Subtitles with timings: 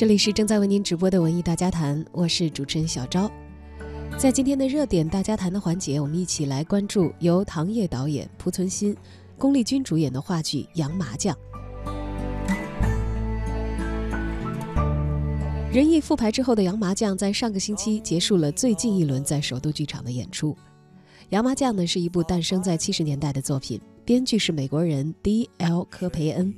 [0.00, 3.30] 这里是正在为您直播的文艺大家谈，我是主持人小昭。
[4.16, 8.96] 在今天的热点大家谈的环节，我们一起来关注由唐烨导演、濮存昕、
[9.36, 11.36] 龚丽君主演的话剧《杨麻将》。
[15.70, 20.54] 人艺复排之后的《杨麻将》在上个星期结束了最近一轮在首都剧场的演出。
[21.28, 25.84] 《杨麻将》呢是一部诞生在七十年代的作品，编剧是美国人 D.L.
[25.90, 26.54] 科培恩。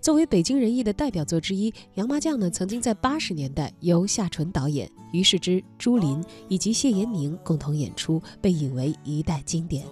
[0.00, 9.84] 作为北京人艺的代表作之一，《杨麻将》呢曾经在八十年代由夏纯导演、于世之、朱琳以及谢延明共同演出，被引为一代经典。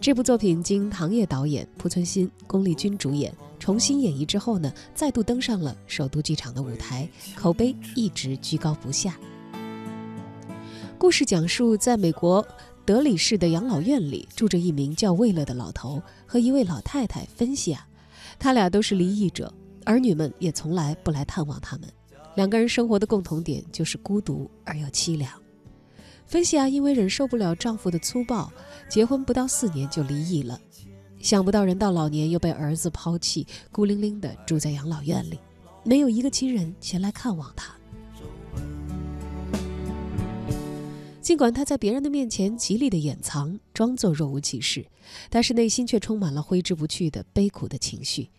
[0.00, 9.16] 这部作品经唐烨导演、濮存昕、龚丽君主演重新演绎之后呢，再度登上了首都剧场的舞台，口碑一直居高不下。
[10.98, 12.44] 故事讲述在美国
[12.84, 17.86] 德里市的养老院里，住着一名叫魏乐的老头和一位老太太芬西亚。
[18.38, 19.52] 他俩都是离异者，
[19.84, 21.88] 儿女们也从来不来探望他们。
[22.34, 25.30] 两个人生活的共同点就是孤独而又凄凉。
[26.26, 28.52] 芬西亚因为忍受不了丈夫的粗暴，
[28.88, 30.60] 结婚不到四年就离异了。
[31.18, 35.38] 想不到人到老年又被儿子抛弃，孤零零的住在养老院里，
[35.82, 37.74] 没有一个亲人前来看望她。
[41.26, 44.86] 尽管他在别人的面前极力的掩藏，装作若无其事，
[45.28, 48.30] 但是内心却充满了挥之不去的悲苦的情绪。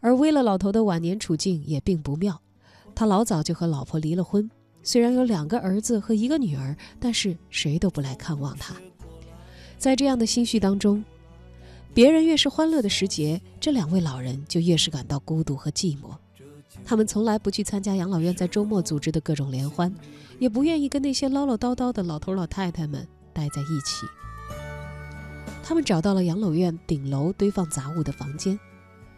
[0.00, 2.38] 而威勒老头的晚年处境也并不妙，
[2.94, 4.50] 他老早就和老婆离了婚，
[4.82, 8.76] 虽然有两个儿子和一个女儿，但是谁都不来看望他。
[9.78, 11.02] 在这样的心绪当中，
[11.94, 16.14] 别人越是欢乐的时节，这两位老人就越是感到孤独和寂寞。
[16.86, 19.92] 他们从来不去参加养老院在周末组织的各种联欢，
[20.38, 24.06] 也不愿意跟那些唠唠叨叨的老头老太太们待在一起。
[25.64, 28.56] 他们找到了养老院顶楼堆放杂物的房间，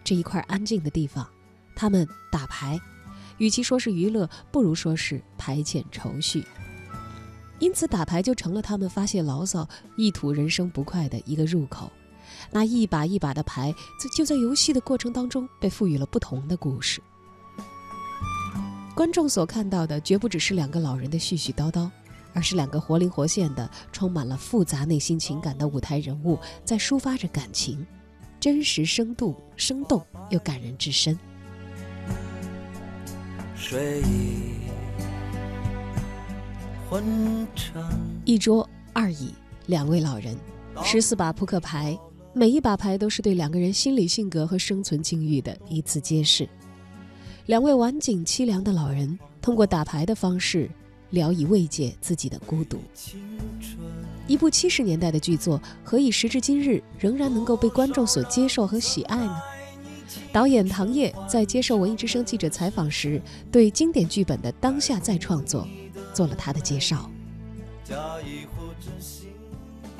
[0.02, 1.28] 这一块安静的地方，
[1.76, 2.80] 他们打牌，
[3.36, 6.42] 与其说是娱乐，不如说是排遣愁绪。
[7.58, 9.68] 因此，打牌就成了他们发泄牢骚、
[9.98, 11.92] 一吐人生不快的一个入口。
[12.50, 13.74] 那一把一把的牌，
[14.16, 17.02] 就在游戏的过程当中被赋予了不同的故事。
[18.98, 21.88] 观众所看到的绝不只是两个老人的絮絮叨叨，
[22.34, 27.86] 而是两个活灵活现的、充满了复杂内心情感的舞台人物在抒发着感情，
[28.40, 31.16] 真实、生动、生动又感人至深。
[33.54, 34.66] 睡意
[36.90, 37.80] 昏沉，
[38.24, 39.32] 一桌二椅，
[39.66, 40.36] 两位老人，
[40.82, 41.96] 十四把扑克牌，
[42.32, 46.48] 每一把牌都是对两个人心理性格和生存境遇的一次揭示。
[47.48, 50.70] 两位晚景凄凉的老人，通过打牌的方式，
[51.08, 52.78] 聊以慰藉自己的孤独。
[54.26, 59.40] 一部七十年代的剧作，何以时至今日仍然能够被观众所接受和喜爱呢？
[60.30, 63.18] 导演唐烨在接受文艺之声记者采访时，
[63.50, 65.66] 对经典剧本的当下再创作，
[66.12, 67.10] 做了他的介绍。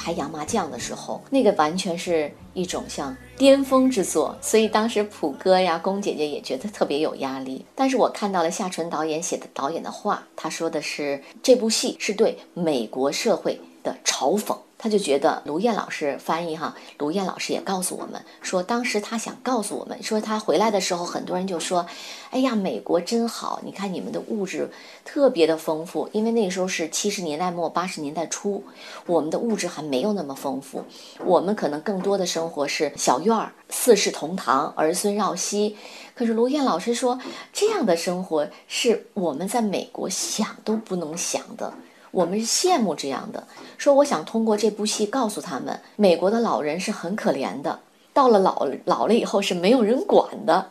[0.09, 7.63] 拍洋麻将的时候，那个完全是一种像巅峰之作，所以当时普哥呀、龚姐姐也觉得特别有压力。
[7.75, 14.57] 但是我看到了夏淳导演写的导演的话，他说的是这部戏是对美国社会的嘲讽。
[14.79, 21.85] 他就觉得卢燕老师翻译哈，卢燕老师也告诉我们说，当时他想告诉我们说，他回来的时候，很多人就说，
[22.31, 24.71] 哎呀，美国真好，你看你们的物质
[25.05, 28.63] 特别的丰富，因为那时候是七十年代末八十年代初，
[29.07, 30.85] 我们的物质还没有那么丰富，
[31.25, 35.77] 我们可能更多的生活是小院儿，四世同堂，儿孙绕膝。
[36.15, 37.19] 可是卢燕老师说，
[37.53, 41.75] 这样的生活是我们在美国想都不能想的。
[42.11, 43.47] 我们是羡慕这样的，
[43.77, 47.81] 说我想通过这部戏告诉他们，美国的老人是很可怜的，
[48.13, 50.71] 到了老老了以后是没有人管的，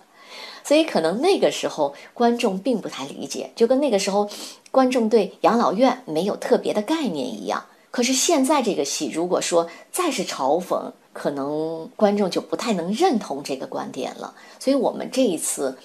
[0.63, 4.29] 所以可能那个时候观众并不太理解，就跟那个时候
[4.71, 7.65] 观众对养老院没有特别的概念一样。
[7.91, 14.33] 可是现在这个戏如果说再是嘲讽，可能观众就不太能认同这个观点了。
[14.59, 15.77] 所以我们这一次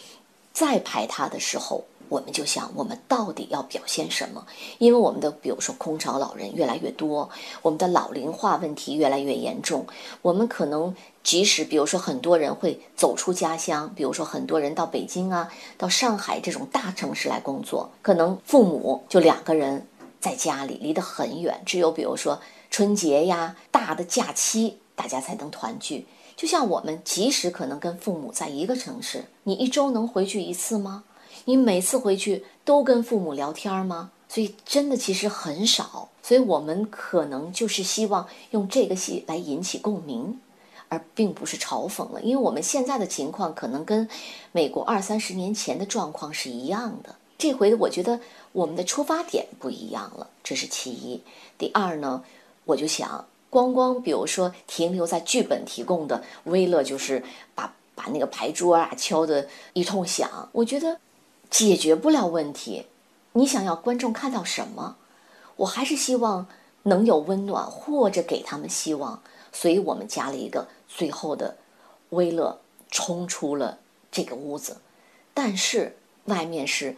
[0.53, 1.85] 再拍它的时候。
[2.13, 4.47] 我们就想，我们到底要表现什么？
[4.77, 7.31] 因为我们的，比如说空巢老人越来越多，
[7.63, 9.87] 我们的老龄化问题越来越严重。
[10.21, 10.95] 我们可能
[11.25, 19.87] 即使，比如说很多人会走出家乡，比如说很多人到北京啊、到上海这种大城市来工作，可能父母就两个人
[20.21, 22.39] 在家里，离得很远，只有比如说
[22.71, 26.07] 春节呀、大的假期，大家才能团聚。
[26.37, 31.05] 就像我们，即使可能跟父母在一个城市，你一周能回去一次吗？
[31.45, 34.11] 你每次回去都跟父母聊天吗？
[34.29, 36.09] 所以真的其实很少。
[36.23, 40.41] 所以我们可能就是希望用这个戏来引起共鸣，
[40.89, 42.23] 而并不是嘲讽了。
[42.23, 44.09] 因为我们现在的情况可能跟
[44.53, 47.17] 美国二三十年前的状况是一样的。
[47.37, 48.21] 这回我觉得
[48.53, 51.21] 我们的出发点不一样了，这是其一。
[51.59, 52.23] 第二呢，
[52.65, 57.21] 我就想，光光比如说停留在剧本提供的，威勒就是
[57.57, 60.97] 把把那个牌桌啊敲得一通响，我觉得
[61.53, 62.87] 解决不了问题。
[63.35, 64.97] 你想要观众看到什么？
[65.57, 66.49] 我还是希望
[66.85, 69.23] 能有温暖，或者给他们希望。
[69.53, 71.59] 所以我们加了一个最后的，
[72.09, 72.59] 威勒
[72.91, 73.79] 冲出了
[74.11, 74.79] 这个屋子，
[75.35, 76.97] 但是外面是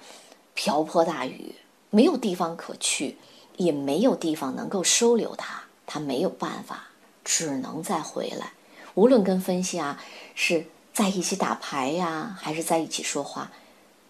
[0.54, 1.56] 瓢泼大雨，
[1.90, 3.18] 没有地方可去，
[3.56, 6.84] 也没有地方能够收留他，他没有办法，
[7.24, 8.52] 只能再回来。
[8.94, 10.00] 无论跟芬西啊
[10.36, 13.50] 是在一起打牌呀，还是在一起说话，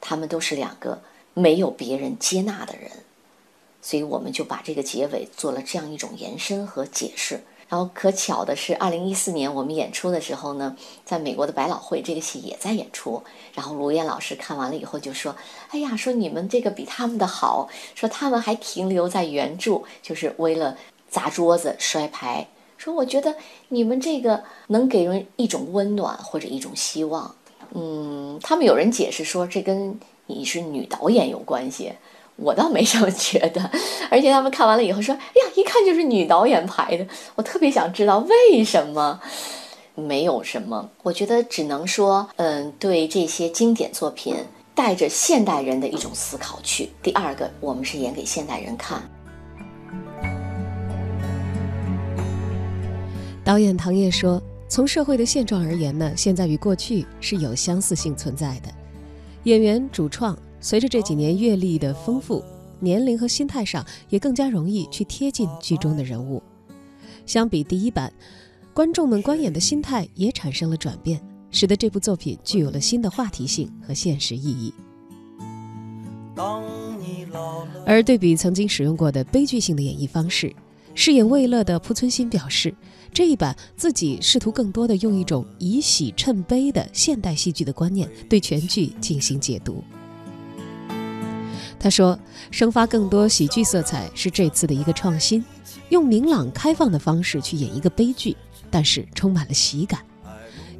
[0.04, 1.00] 他们都是两个。
[1.36, 2.88] 没有别人接纳的人，
[3.82, 7.40] 所以我们就把这个结尾做了这样一种延伸和解释。
[7.68, 13.20] 然后可巧的是，二零一四年我们演出的时候呢，在美国的百老汇这个戏也在演出。
[13.52, 15.34] 然后卢燕老师看完了以后就说
[15.74, 20.78] ：“哎呀，说你们这个比他们的好，说他们还停留在原著，就是为了
[21.10, 22.46] 砸桌子摔牌。
[22.78, 23.34] 说我觉得
[23.70, 27.34] 你们这个能给人一种温暖或者一种希望。
[27.74, 29.98] 嗯，他们有人解释说这跟……
[30.26, 31.92] 你是女导演有关系，
[32.36, 33.70] 我倒没这么觉得。
[34.10, 37.06] 而且他们看完了以后说：“哎呀，一看就是女导演拍的。”
[37.36, 39.20] 我特别想知道为什么。
[39.96, 44.34] 没有什么，我觉得只能说，嗯，对这些经典作品
[44.74, 46.88] 带着现代人的一种思考去。
[47.00, 49.00] 第二个，我们是演给现代人看。
[53.44, 54.42] 导演唐烨说
[54.74, 58.68] ：“从社会的现状而言呢，现在与过去是有相似性存在的。”
[59.44, 62.42] 演员主创随着这几年阅历的丰富，
[62.80, 66.42] 年龄和心态上也更加容易去贴近剧中的人物。
[67.24, 68.12] 相比第一版，
[68.72, 71.22] 观众们观演的心态也产生了转变，
[71.52, 74.74] 使得这部作品具有了新的话题性和现实意义。
[77.86, 80.52] 而对比曾经使用过的悲剧性的演绎方式，
[80.94, 82.74] 饰演魏乐的濮存昕表示。
[83.12, 89.84] 这一版自己试图更多的用一种以喜衬悲的现代戏剧的观念对全剧进行解读。
[91.78, 92.18] 他说，
[92.50, 95.44] 生发更多喜剧色彩是这次的一个创新，
[95.90, 98.36] 用明朗开放的方式去演一个悲剧，
[98.68, 100.00] 但是充满了喜感。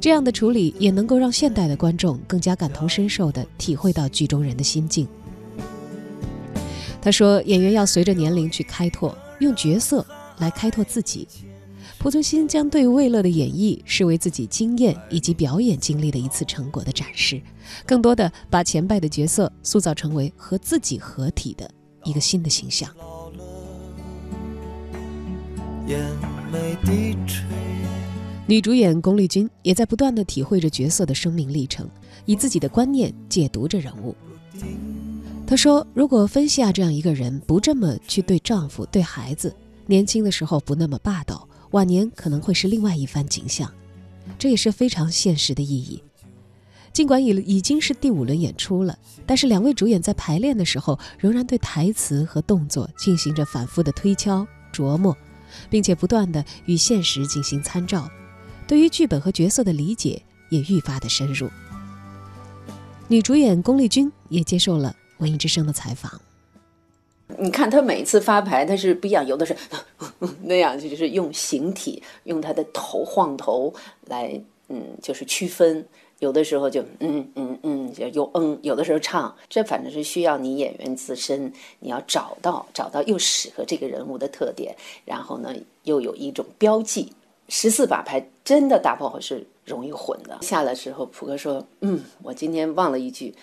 [0.01, 5.07] 这样的处理也能够让现代的观众更加感同身受地体会到剧中人的心境。
[7.01, 10.05] 他说，演员要随着年龄去开拓，用角色
[10.39, 11.27] 来开拓自己。
[11.99, 17.41] 濮存昕将对魏乐的演绎视为自己经验以及表演经历的一次成果的展示，
[17.85, 21.69] 更多的把前辈的角色塑造成为和自己合体的
[22.03, 22.89] 一个新的形象。
[28.47, 31.89] 女主演龚丽君也在不断的体会着角色的生命历程，
[32.25, 34.15] 以自己的观念解读着人物。
[35.47, 39.55] 她说：“如果芬西亚这样一个人不这么去对丈夫、对孩子，
[39.85, 43.69] 年轻的时候不那么霸道。”晚年可能会是另外一番景象，
[44.39, 46.01] 这也是非常现实的意义。
[46.93, 55.17] 尽管已已经是第五轮演出了，但是两位主演在排练的时候仍然对台词和动作进行着反复的推敲琢磨，
[55.69, 58.09] 并且不断的与现实进行参照，
[58.65, 61.49] 对于剧本和角色的理解也愈发的深入。
[63.09, 66.21] 女主演龚丽君也接受了《文艺之声》的采访。
[67.39, 69.57] 你看他每一次发牌，他是不一样，有的是
[70.43, 73.73] 那样，就是用形体，用他的头晃头
[74.05, 74.39] 来，
[74.69, 75.81] 嗯，就是区分；
[76.19, 85.51] 有的时候就嗯嗯嗯，就又嗯，有的时候唱，这反正是需要你演员自身，你要找到找到又适合这个人物的特点，然后呢
[85.85, 87.11] 又有一种标记。
[87.49, 90.37] 十四把牌真的打不好是容易混的。
[90.41, 93.33] 下来时候，普哥说：“嗯，我今天忘了一句。”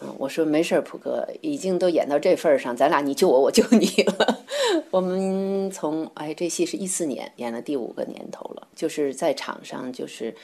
[0.00, 4.44] 嗯，我说没事儿，普哥已经都演到这份儿上，咱俩你救我，我救你了。
[4.90, 10.34] 我们从哎，这戏是一四年演了第五个年头了，就是在场上就是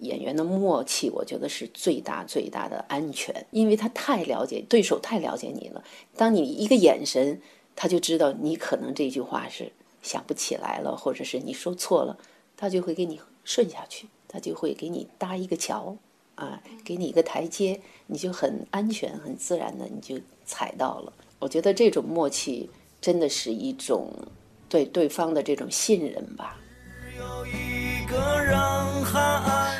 [0.00, 5.84] 演员的默契，我觉得是最大最大的安全，因为他太了解对手，太了解你了。
[6.16, 7.38] 当你一个眼神，
[7.76, 12.16] 他就知道你可能这句话是想不起来了，或者是你说错了，
[12.56, 15.96] 他就会给你顺下去，他就会给你搭一个桥。
[16.42, 21.12] 啊，给你一个台阶，你就很安全、很自然的，你就踩到了。
[21.38, 22.68] 我觉得这种默契
[23.00, 24.12] 真的是一种
[24.68, 26.58] 对对方的这种信任吧。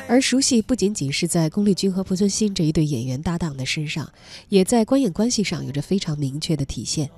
[0.06, 4.08] 而熟悉不仅仅是在龚丽君和濮存昕这一对演员搭档的身上，
[4.48, 7.10] 也在观演关系上有着非常明确的体现。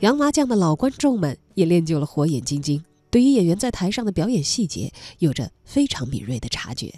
[0.00, 6.94] 洋麻将的老观众们也练就了火眼金睛，对于演员在台上的表演细节有着非常敏锐的察觉。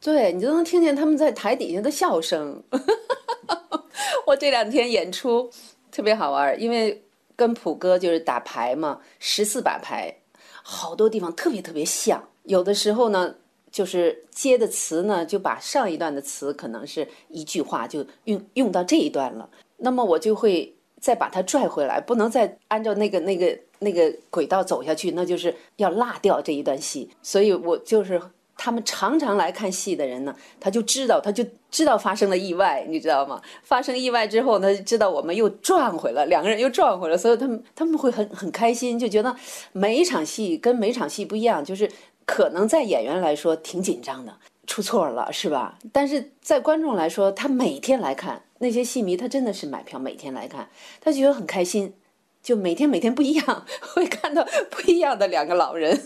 [0.00, 2.62] 对你都能听见他们在台底下的笑声。
[4.26, 5.50] 我这两天演出
[5.92, 7.02] 特别好玩，因为
[7.36, 10.14] 跟普哥就是打牌嘛，十四把牌，
[10.62, 12.26] 好多地方特别特别像。
[12.44, 13.34] 有的时候呢，
[13.70, 27.10] 就是接的词呢，就把上一段的词可能是一句话就用用到这一段了，那么我就会再把它拽回来，不能再按照那个那个那个轨道走下去，那就是要落掉这一段戏。
[27.22, 28.18] 所以我就是。
[28.62, 33.40] 他们常常来看戏的人呢，他就知道，他就知道发生了意外，你知道吗？
[33.62, 39.34] 发生意外之后，他就知道我们又转回了，两个人又转回了，所以他们他们会很很开心，就觉得
[39.72, 41.90] 每一场戏跟每场戏不一样，就是
[42.26, 44.36] 可能在演员来说挺紧张的，
[44.66, 45.78] 出错了是吧？
[45.90, 50.68] 但是在观众来说，他每天来看那些戏迷，他真的是买票每天来看，
[51.00, 51.94] 他觉得很开心，
[52.42, 53.64] 就每天每天不一样，
[53.94, 55.98] 会看到不一样的两个老人。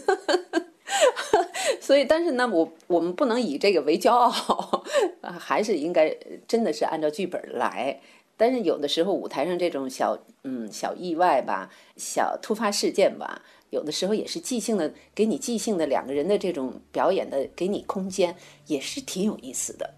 [1.81, 4.85] 所以，但是呢，我我们不能以这个为骄傲，
[5.39, 6.15] 还是应该
[6.47, 8.01] 真的是按照剧本来。
[8.37, 18.37] 但是有的时候舞台上这种小嗯小意外吧，小突发事件吧，有的时候也是即兴的，给你即兴的两个人的这种表演的，给你空间，
[18.67, 19.95] 也是挺有意思的。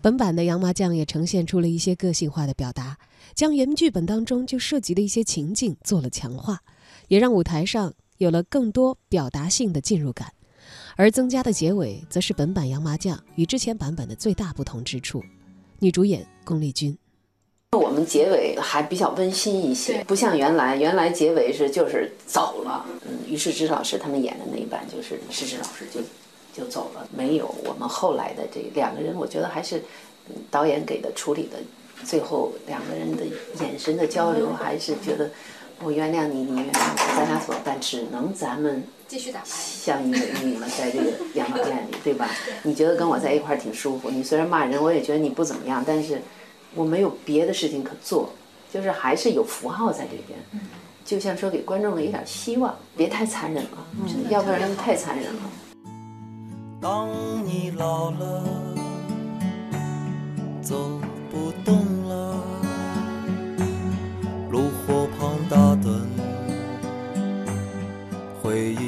[0.00, 2.96] 本版的《杨麻将》也呈现出了一些个性化的表达，
[3.34, 6.60] 将原剧本当中就涉及的一些情境做了强化，
[7.08, 7.92] 也让舞台上。
[8.18, 10.32] 有了更多表达性的进入感，
[10.96, 15.22] 而增加的结尾则是本版《洋麻将》与之前版本的最大不同之处。
[15.80, 16.96] 女主演龚丽君，
[17.72, 22.86] 我们结尾还比较温馨一些，不像原来，原来结尾是就是走了。
[23.04, 26.00] 嗯，于是之老师他们演的那一版就是施之老师就
[26.52, 29.82] 就走了，没有我们后来的这两个人，我觉得还是
[30.50, 31.58] 导演给的处理的，
[32.04, 33.26] 最后两个人的
[33.60, 35.28] 眼神的交流，还是觉得。
[35.82, 37.78] 我原谅你，你原谅我，咱俩怎么办？
[37.80, 42.28] 只能咱们继续打牌，相依为命嘛，在这个养老院里，对吧？
[42.62, 44.10] 你觉得跟我在一块儿挺舒服？
[44.10, 46.22] 你虽然骂人，我也觉得你不怎么样，但是
[46.74, 48.30] 我没有别的事情可做，
[48.72, 50.38] 就是还是有符号在这边，
[51.04, 53.70] 就像说给观众的一点希望，别太残忍了，
[54.30, 55.42] 要不然太残忍了。
[56.80, 57.08] 当
[57.44, 58.44] 你老了，
[60.62, 61.00] 走
[61.30, 61.74] 不动。
[61.74, 62.23] 回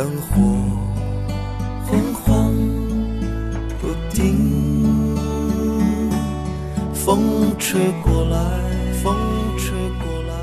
[0.00, 0.40] 灯火
[1.84, 2.54] 昏黄
[3.78, 5.14] 不定，
[6.94, 8.38] 风吹过来，
[9.02, 9.14] 风
[9.58, 10.34] 吹过来，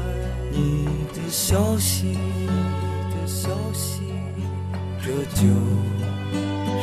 [0.52, 2.46] 你的消息，你
[3.16, 4.04] 的消息，
[5.04, 5.48] 这就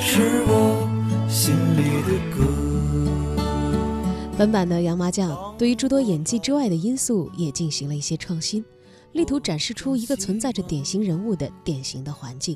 [0.01, 0.89] 是我
[1.29, 2.45] 心里的歌。
[4.37, 8.65] 本版的《洋麻将》对于诸多演技之外的因素也进行了一些创新，
[9.15, 12.55] 力图展示出一个存在着典型人物的典型的环境。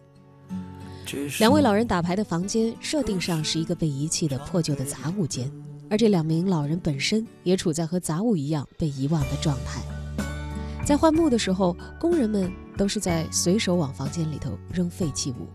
[1.38, 5.50] 两位老人打牌的房间设定上是一个被遗弃的破旧的杂物间，
[5.88, 9.80] 而这两名老人本身也处在和杂物一样被遗忘的状态。
[10.84, 15.48] 在换墓的时候，工人们都是在随手往房间里头扔废弃物，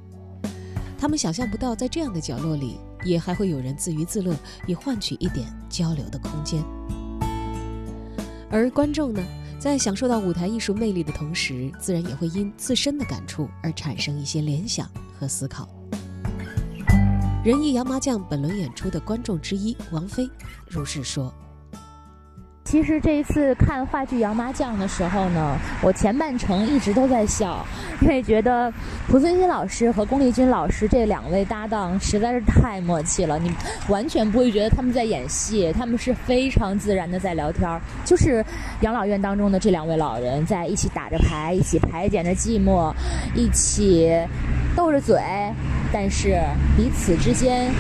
[0.98, 2.78] 他们想象不到在这样的角落里。
[3.06, 4.34] 也还会有人自娱自乐，
[4.66, 6.64] 以换取一点交流的空间。
[8.50, 9.22] 而观众呢，
[9.64, 14.86] 在享受到舞台艺术魅力的同时，自然也会因自身的感触而产生一些联想
[15.18, 15.66] 和思考。
[17.46, 20.30] 仁义洋麻将本轮演出的观众之一王菲
[20.68, 21.34] 如是说。
[22.74, 27.64] 其实这一次看话剧《杨麻将》的时候呢，我前半程一直都在笑，
[28.02, 28.74] 因为觉得
[29.08, 33.52] 濮存昕老师和龚丽君老师这两位搭档实在是太默契了，你
[33.90, 38.44] 完全不会觉得他们在演戏，他们是非常自然的在聊天儿，就是
[38.82, 42.92] 养老院当中的这两位老人在一起打着牌，一起排解着寂寞，
[43.36, 44.12] 一起
[44.76, 45.22] 斗着嘴，
[45.92, 46.42] 但是
[46.76, 47.72] 彼此之间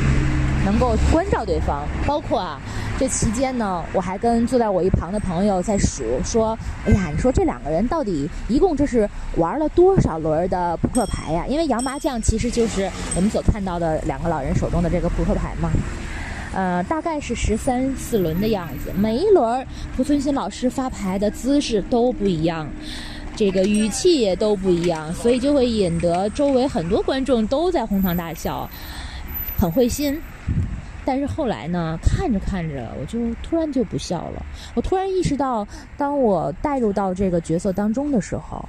[0.65, 2.59] 能够关照对方，包括啊。
[2.99, 11.43] 这期间呢，我还跟坐在我一旁的朋友在数，说：“哎呀，你说这两个人到底一共这是玩了多少轮的扑克牌呀？
[11.47, 15.71] 因为洋麻将其实就是我们所看到的两个老人手中的这个扑克牌嘛，
[16.53, 18.91] 呃，大概是十三四轮的样子。
[18.95, 19.65] 每一轮
[19.97, 22.69] 濮存昕老师发牌的姿势都不一样，
[23.35, 28.69] 这个语气也都不一样，所以就会引得周围很多观众都在哄堂大笑，
[29.57, 30.21] 很会心。”
[31.05, 34.45] 但是后来呢，看着看着，我就突然就不笑了。
[34.73, 38.63] 我突然意识到，当我带入到这个角色当中的时候，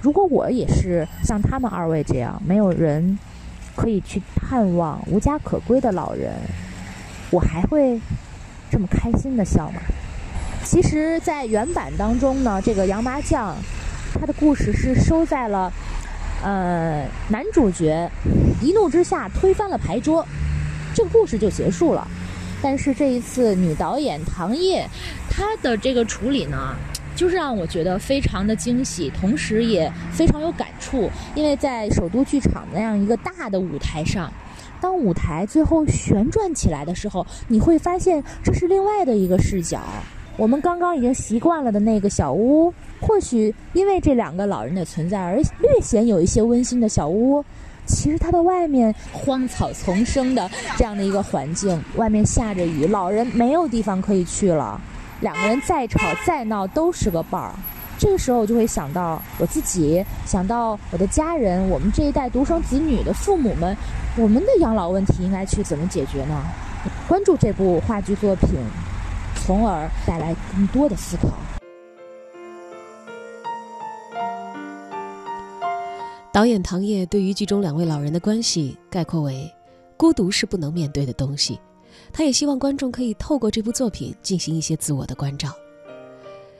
[0.00, 3.18] 如果我也是像他们二位这样，没有人
[3.74, 6.32] 可以去探望、无家可归的老人，
[7.30, 8.00] 我还会
[8.70, 9.80] 这么开心的笑吗？
[10.62, 13.56] 其实，在原版当中呢，这个杨麻将，
[14.14, 15.72] 他的故事是收在了，
[16.44, 18.08] 呃，男主角
[18.62, 20.24] 一怒之下推翻了牌桌。
[20.98, 22.04] 这个故事就结束了，
[22.60, 24.84] 但是这一次女导演唐烨，
[25.30, 26.74] 她的这个处理呢，
[27.14, 31.08] 就是让我觉得非常的惊喜，同时也非常有感触。
[31.36, 34.28] 因为在首都剧场那样一个大的舞台上，
[34.80, 39.80] 当舞台最后旋转起来的时候，你会发现这是另外的一个视角。
[40.36, 47.44] 我们刚刚已经习惯了的那个小屋，或许因为这两个老人的存在而略显有一些温馨的小屋。
[47.88, 54.80] 其实它的外面荒草丛生的这样的一个环境，外面下着雨，老人没有地方可以去了，
[55.20, 57.52] 两个人再吵再闹都是个伴儿。
[57.98, 63.76] 这个时候我就会想到我自己，想到我的家人，我们这一代独生子女的父母们，
[64.16, 66.40] 我们的养老问题应该去怎么解决呢？
[67.08, 68.50] 关注这部话剧作品，
[69.34, 71.28] 从而带来更多的思考。
[76.32, 79.52] 导演唐烨对于剧中两位老人的关系概括为：
[79.96, 81.58] 孤独是不能面对的东西。
[82.12, 85.52] 他也希望观众可以透过这部作品进行一些自我的关照。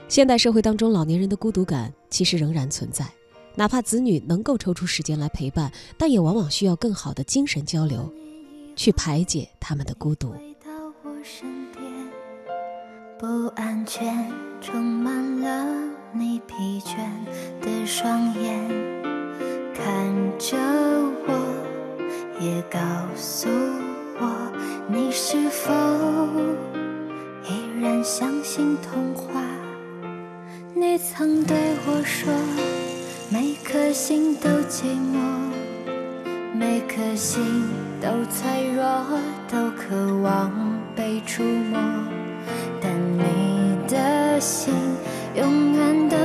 [0.09, 3.07] 现代社会当中，老年人的孤独感其实仍然存在，
[3.55, 8.11] 哪怕子女能够抽出时间来陪伴，但也往往需要更好的精神交流，
[8.75, 10.35] 去排解他们的孤独。
[13.19, 16.97] 不安全充满了你疲倦
[17.61, 19.08] 的双眼。
[19.79, 19.95] 看
[20.41, 20.57] 着
[21.29, 21.33] 我，
[22.41, 22.79] 也告
[23.14, 23.49] 诉
[24.19, 24.53] 我，
[24.88, 25.73] 你是否
[27.45, 29.41] 依然相信童话？
[30.75, 32.35] 你曾对我说，
[33.31, 34.83] 每颗心都寂
[35.14, 35.17] 寞，
[36.53, 37.41] 每颗心
[38.03, 38.83] 都脆弱，
[39.49, 40.51] 都渴望
[40.97, 41.79] 被触摸，
[42.81, 44.75] 但你的心
[45.37, 46.17] 永远的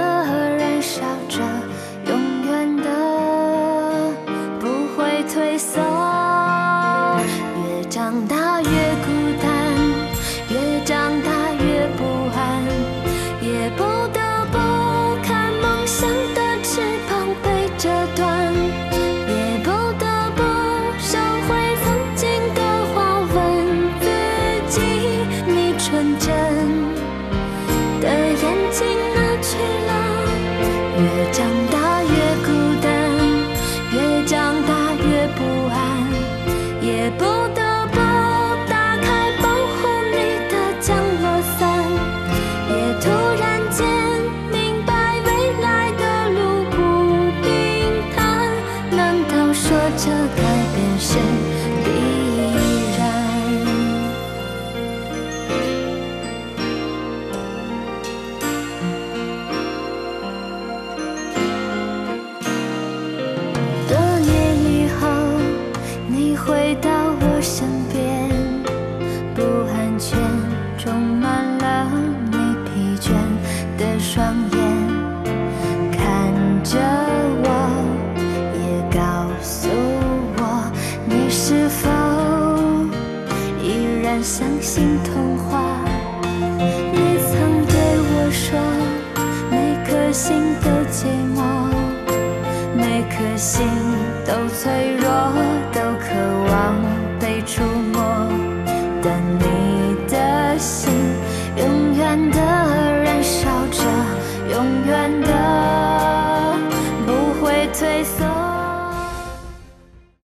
[31.34, 31.73] 江。